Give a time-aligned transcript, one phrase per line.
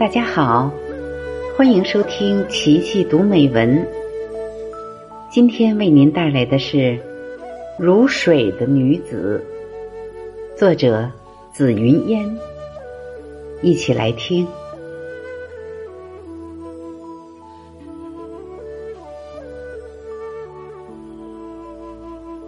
[0.00, 0.72] 大家好，
[1.54, 3.86] 欢迎收听琪琪读美文。
[5.30, 6.78] 今天为您带来的是
[7.78, 9.44] 《如水的女子》，
[10.58, 11.06] 作者
[11.52, 12.24] 紫云烟。
[13.60, 14.48] 一起来听。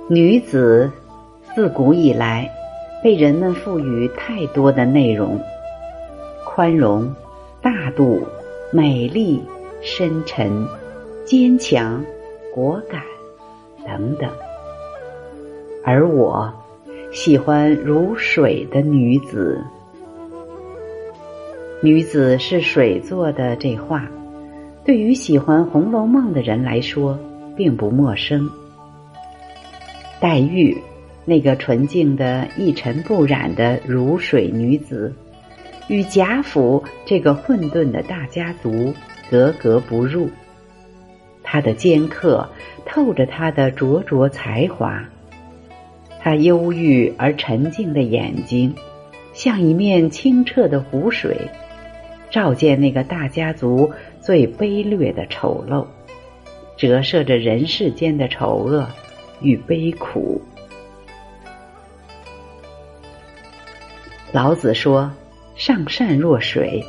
[0.08, 0.90] 女子
[1.54, 2.50] 自古以来
[3.04, 5.38] 被人们赋予太多的内容，
[6.46, 7.14] 宽容。
[7.62, 8.26] 大度、
[8.72, 9.40] 美丽、
[9.80, 10.66] 深沉、
[11.24, 12.04] 坚强、
[12.52, 13.00] 果敢
[13.86, 14.28] 等等，
[15.84, 16.52] 而我
[17.12, 19.62] 喜欢如水的女子。
[21.80, 24.10] 女子是水做的，这话
[24.84, 27.16] 对于喜欢《红楼梦》的人来说
[27.56, 28.50] 并不陌生。
[30.18, 30.76] 黛玉，
[31.24, 35.14] 那个纯净的、一尘不染的如水女子。
[35.88, 38.94] 与贾府这个混沌的大家族
[39.30, 40.30] 格格不入。
[41.42, 42.48] 他的尖刻
[42.86, 45.04] 透着他的灼灼才华，
[46.20, 48.74] 他忧郁而沉静的眼睛，
[49.34, 51.50] 像一面清澈的湖水，
[52.30, 55.86] 照见那个大家族最卑劣的丑陋，
[56.78, 58.86] 折射着人世间的丑恶
[59.40, 60.40] 与悲苦。
[64.32, 65.12] 老子说。
[65.54, 66.84] 上善若水，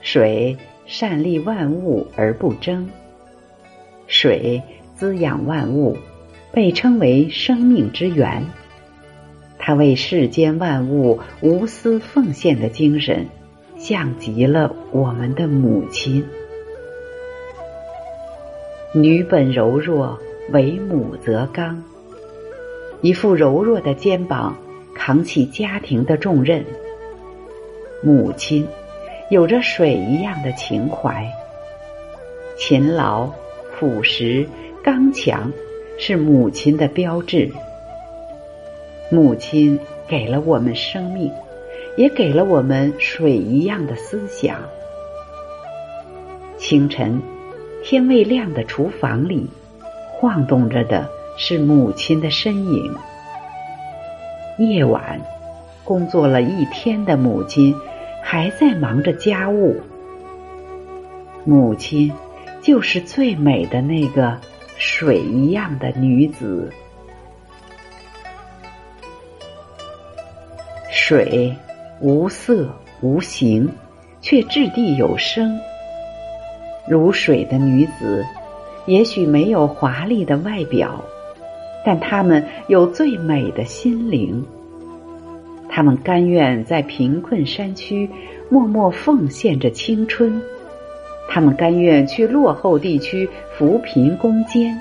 [0.00, 2.88] 水善利万物而不争，
[4.06, 4.62] 水
[4.94, 5.96] 滋养万物，
[6.52, 8.44] 被称为生命之源。
[9.58, 13.28] 它为世间万物无私奉献的精神，
[13.76, 16.24] 像极了我们的母亲。
[18.92, 20.18] 女本柔弱，
[20.50, 21.82] 为母则刚，
[23.00, 24.56] 一副柔弱的肩膀，
[24.94, 26.64] 扛起家庭的重任。
[28.02, 28.66] 母亲
[29.28, 31.30] 有着水一样的情怀，
[32.56, 33.30] 勤劳、
[33.78, 34.48] 朴实、
[34.82, 35.52] 刚强，
[35.98, 37.50] 是母亲的标志。
[39.10, 41.30] 母亲给了我们生命，
[41.96, 44.56] 也给了我们水一样的思想。
[46.56, 47.20] 清晨，
[47.82, 49.48] 天未亮的厨房里，
[50.12, 52.94] 晃动着的是母亲的身影。
[54.58, 55.20] 夜晚，
[55.84, 57.74] 工作了一天的母亲。
[58.22, 59.80] 还在忙着家务，
[61.44, 62.12] 母亲
[62.60, 64.38] 就是最美的那个
[64.76, 66.70] 水一样的女子。
[70.90, 71.56] 水
[72.00, 72.68] 无色
[73.00, 73.68] 无形，
[74.20, 75.58] 却掷地有声。
[76.86, 78.24] 如水的女子，
[78.86, 81.02] 也许没有华丽的外表，
[81.84, 84.46] 但她们有最美的心灵。
[85.70, 88.10] 他们甘愿在贫困山区
[88.50, 90.42] 默默奉献着青春，
[91.28, 94.76] 他们甘愿去落后地区扶贫攻坚，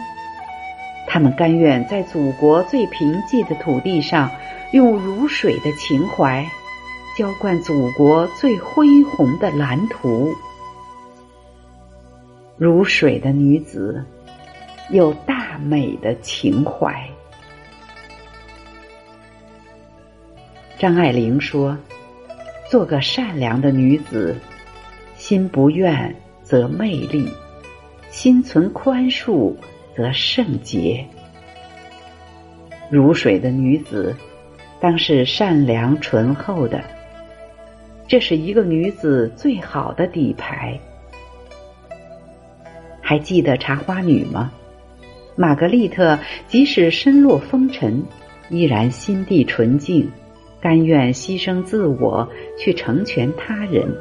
[1.07, 4.29] 他们甘愿在祖国最贫瘠的土地上，
[4.73, 6.44] 用如水的情怀
[7.16, 10.33] 浇灌祖国最恢宏的蓝图。
[12.57, 14.03] 如水的女子，
[14.89, 17.07] 有大美的情怀。
[20.79, 21.78] 张爱玲说
[22.72, 24.34] ：“做个善良的女子，
[25.17, 27.28] 心不怨则魅力，
[28.09, 29.53] 心存宽恕
[29.94, 31.06] 则圣洁。
[32.89, 34.16] 如水的女子，
[34.79, 36.81] 当是善良醇厚的，
[38.07, 40.79] 这是一个女子最好的底牌。
[43.01, 44.50] 还记得茶花女吗？
[45.35, 48.01] 玛格丽特即使身落风尘，
[48.50, 50.09] 依然心地纯净。”
[50.61, 52.27] 甘愿牺牲自我
[52.57, 53.95] 去成全他人，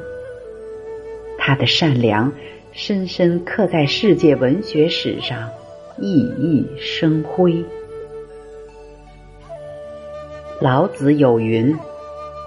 [1.37, 2.33] 他的善良
[2.71, 5.49] 深深刻在世界文学史上，
[5.97, 7.63] 熠熠生辉。
[10.59, 11.73] 老子有云：“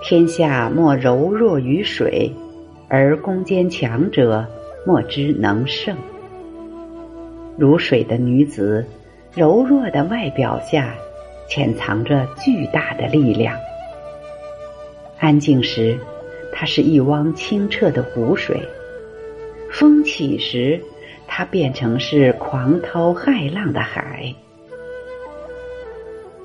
[0.05, 2.31] 天下莫柔弱于水，
[2.89, 4.47] 而攻坚强者
[4.87, 5.97] 莫之能胜。”
[7.57, 8.85] 如水的女子，
[9.35, 10.95] 柔弱的外表下，
[11.49, 13.57] 潜藏着巨大的力量。
[15.23, 15.97] 安静时，
[16.53, 18.57] 它是一汪清澈的湖水；
[19.71, 20.81] 风起时，
[21.29, 24.35] 它变成是狂涛骇浪的海。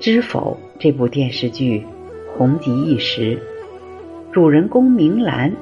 [0.00, 1.84] 知否》这部电视剧
[2.36, 3.36] 红极一时，
[4.30, 5.52] 主人公明兰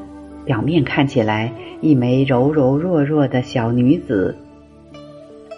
[0.44, 4.36] 表面看起来一枚柔柔弱弱的小女子，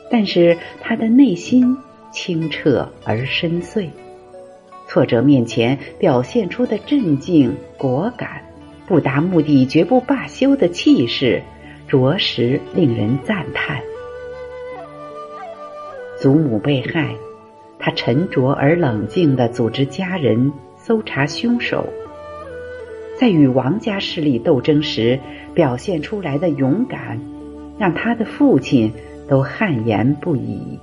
[0.09, 1.77] 但是她的内心
[2.13, 3.89] 清澈而深邃。
[4.89, 8.43] 挫折面前表现出的镇静果敢，
[8.87, 11.43] 不达目的绝不罢休的气势，
[11.87, 13.81] 着实令人赞叹。
[16.19, 17.15] 祖母被害，
[17.79, 21.87] 他沉着而冷静地组织家人搜查凶手，
[23.21, 25.21] 在与王家势力斗争时
[25.55, 27.21] 表现出来的勇敢，
[27.79, 28.91] 让他的父亲
[29.29, 30.81] 都汗颜不已。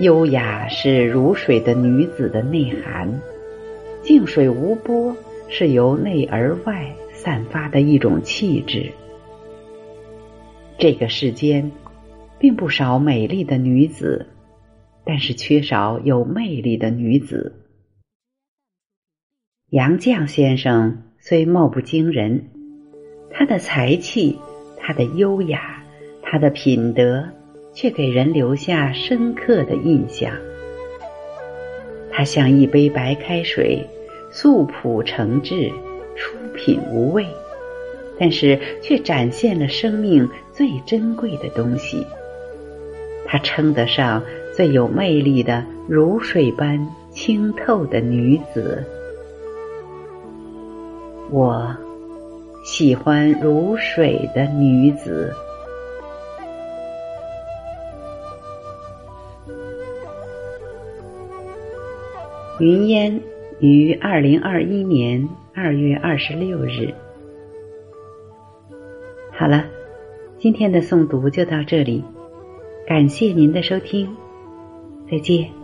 [0.00, 3.20] 优雅是如水的女子的内涵，
[4.02, 5.14] 静水无波
[5.50, 8.92] 是由内而外散发的一种气质。
[10.78, 11.70] 这个世间
[12.38, 14.28] 并不少美丽的女子，
[15.04, 17.66] 但是缺少有魅力的女子。
[19.68, 22.48] 杨绛先生虽貌不惊人，
[23.30, 24.38] 他的才气、
[24.78, 25.84] 他的优雅、
[26.22, 27.28] 他的品德。
[27.80, 30.30] 却给人留下深刻的印象。
[32.10, 33.82] 它像一杯白开水，
[34.30, 35.72] 素朴诚挚，
[36.14, 37.26] 出品无味，
[38.18, 42.06] 但是却展现了生命最珍贵的东西。
[43.24, 44.22] 它称得上
[44.54, 48.84] 最有魅力的如水般清透的女子。
[51.30, 51.74] 我
[52.62, 55.32] 喜欢如水的女子。
[62.60, 63.20] 云烟
[63.58, 66.92] 于二零二一年二月二十六日。
[69.32, 69.64] 好了，
[70.36, 72.04] 今天的诵读就到这里，
[72.86, 74.14] 感谢您的收听，
[75.10, 75.59] 再见。